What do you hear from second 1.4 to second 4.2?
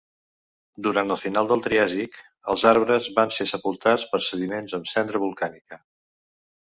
del Triàsic els arbres van ser sepultats